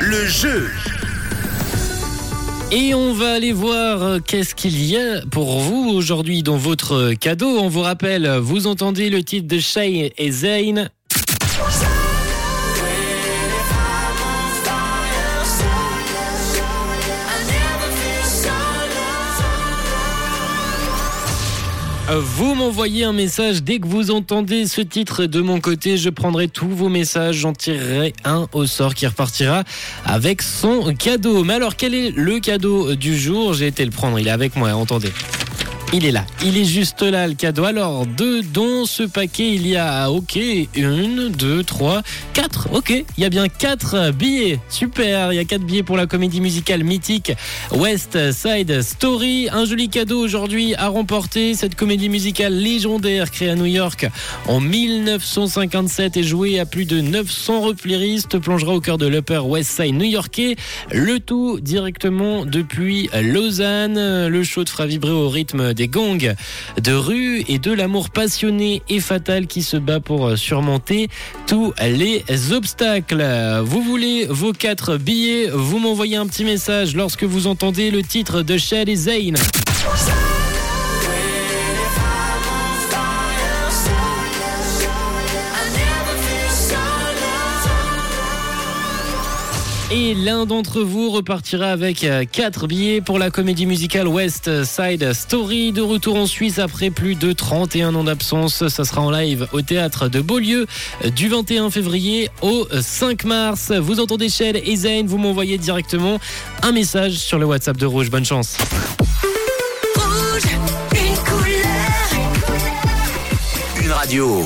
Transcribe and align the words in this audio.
Le 0.00 0.26
jeu. 0.28 0.70
Et 2.70 2.94
on 2.94 3.12
va 3.14 3.32
aller 3.32 3.50
voir 3.50 4.00
euh, 4.00 4.18
qu'est-ce 4.24 4.54
qu'il 4.54 4.80
y 4.84 4.96
a 4.96 5.20
pour 5.28 5.58
vous 5.58 5.90
aujourd'hui 5.90 6.44
dans 6.44 6.56
votre 6.56 7.14
cadeau. 7.14 7.48
On 7.58 7.66
vous 7.66 7.80
rappelle, 7.80 8.28
vous 8.36 8.68
entendez 8.68 9.10
le 9.10 9.24
titre 9.24 9.48
de 9.48 9.58
Shay 9.58 10.12
et 10.16 10.30
Zayn. 10.30 10.88
Vous 22.18 22.56
m'envoyez 22.56 23.04
un 23.04 23.12
message 23.12 23.62
dès 23.62 23.78
que 23.78 23.86
vous 23.86 24.10
entendez 24.10 24.66
ce 24.66 24.80
titre 24.80 25.26
de 25.26 25.40
mon 25.40 25.60
côté. 25.60 25.96
Je 25.96 26.10
prendrai 26.10 26.48
tous 26.48 26.68
vos 26.68 26.88
messages, 26.88 27.36
j'en 27.36 27.52
tirerai 27.52 28.14
un 28.24 28.48
au 28.52 28.66
sort 28.66 28.94
qui 28.94 29.06
repartira 29.06 29.62
avec 30.04 30.42
son 30.42 30.92
cadeau. 30.92 31.44
Mais 31.44 31.54
alors, 31.54 31.76
quel 31.76 31.94
est 31.94 32.10
le 32.10 32.40
cadeau 32.40 32.96
du 32.96 33.16
jour? 33.16 33.54
J'ai 33.54 33.68
été 33.68 33.84
le 33.84 33.92
prendre, 33.92 34.18
il 34.18 34.26
est 34.26 34.32
avec 34.32 34.56
moi, 34.56 34.72
entendez. 34.72 35.12
Il 35.92 36.06
est 36.06 36.12
là, 36.12 36.24
il 36.44 36.56
est 36.56 36.64
juste 36.64 37.02
là 37.02 37.26
le 37.26 37.34
cadeau. 37.34 37.64
Alors, 37.64 38.06
deux 38.06 38.42
dans 38.42 38.84
ce 38.84 39.02
paquet, 39.02 39.54
il 39.56 39.66
y 39.66 39.76
a, 39.76 40.08
ok, 40.08 40.38
une, 40.76 41.30
deux, 41.30 41.64
trois, 41.64 42.02
quatre, 42.32 42.68
ok, 42.72 42.90
il 42.90 43.20
y 43.20 43.24
a 43.24 43.28
bien 43.28 43.48
quatre 43.48 44.12
billets. 44.12 44.60
Super, 44.68 45.32
il 45.32 45.36
y 45.36 45.38
a 45.40 45.44
quatre 45.44 45.64
billets 45.64 45.82
pour 45.82 45.96
la 45.96 46.06
comédie 46.06 46.40
musicale 46.40 46.84
mythique 46.84 47.32
West 47.72 48.16
Side 48.30 48.82
Story. 48.82 49.48
Un 49.50 49.64
joli 49.64 49.88
cadeau 49.88 50.20
aujourd'hui 50.20 50.76
à 50.76 50.86
remporter. 50.86 51.54
Cette 51.54 51.74
comédie 51.74 52.08
musicale 52.08 52.54
légendaire 52.54 53.32
créée 53.32 53.50
à 53.50 53.56
New 53.56 53.66
York 53.66 54.06
en 54.46 54.60
1957 54.60 56.16
et 56.16 56.22
jouée 56.22 56.60
à 56.60 56.66
plus 56.66 56.84
de 56.84 57.00
900 57.00 57.62
replairistes 57.62 58.38
plongera 58.38 58.74
au 58.74 58.80
cœur 58.80 58.96
de 58.96 59.08
l'Upper 59.08 59.40
West 59.40 59.72
Side 59.72 59.96
new-yorkais. 59.96 60.54
Le 60.92 61.18
tout 61.18 61.58
directement 61.58 62.44
depuis 62.44 63.10
Lausanne. 63.20 64.28
Le 64.28 64.44
show 64.44 64.62
te 64.62 64.70
fera 64.70 64.86
vibrer 64.86 65.10
au 65.10 65.28
rythme 65.28 65.74
gangs 65.88 66.34
de 66.82 66.92
rue 66.92 67.44
et 67.48 67.58
de 67.58 67.72
l'amour 67.72 68.10
passionné 68.10 68.82
et 68.88 69.00
fatal 69.00 69.46
qui 69.46 69.62
se 69.62 69.76
bat 69.76 70.00
pour 70.00 70.36
surmonter 70.36 71.08
tous 71.46 71.72
les 71.80 72.24
obstacles. 72.52 73.24
Vous 73.64 73.82
voulez 73.82 74.26
vos 74.28 74.52
quatre 74.52 74.96
billets, 74.96 75.50
vous 75.52 75.78
m'envoyez 75.78 76.16
un 76.16 76.26
petit 76.26 76.44
message 76.44 76.94
lorsque 76.94 77.24
vous 77.24 77.46
entendez 77.46 77.90
le 77.90 78.02
titre 78.02 78.42
de 78.42 78.56
Shell 78.58 78.88
et 78.88 78.96
Zayn. 78.96 79.34
Et 89.92 90.14
l'un 90.14 90.46
d'entre 90.46 90.82
vous 90.82 91.10
repartira 91.10 91.66
avec 91.66 92.06
4 92.30 92.68
billets 92.68 93.00
pour 93.00 93.18
la 93.18 93.30
comédie 93.30 93.66
musicale 93.66 94.06
West 94.06 94.62
Side 94.62 95.12
Story. 95.12 95.72
De 95.72 95.82
retour 95.82 96.14
en 96.14 96.26
Suisse 96.26 96.60
après 96.60 96.90
plus 96.90 97.16
de 97.16 97.32
31 97.32 97.96
ans 97.96 98.04
d'absence. 98.04 98.68
Ça 98.68 98.84
sera 98.84 99.00
en 99.00 99.10
live 99.10 99.48
au 99.52 99.62
théâtre 99.62 100.08
de 100.08 100.20
Beaulieu 100.20 100.68
du 101.16 101.28
21 101.28 101.70
février 101.70 102.30
au 102.40 102.68
5 102.70 103.24
mars. 103.24 103.72
Vous 103.72 103.98
entendez 103.98 104.28
Shell 104.28 104.62
et 104.64 104.76
Zayn, 104.76 105.06
vous 105.06 105.18
m'envoyez 105.18 105.58
directement 105.58 106.20
un 106.62 106.70
message 106.70 107.14
sur 107.14 107.40
le 107.40 107.46
WhatsApp 107.46 107.76
de 107.76 107.86
Rouge. 107.86 108.10
Bonne 108.10 108.24
chance. 108.24 108.58
Rouge, 109.96 110.42
une 110.92 111.16
couleur. 111.24 111.82
Une 113.82 113.90
radio. 113.90 114.44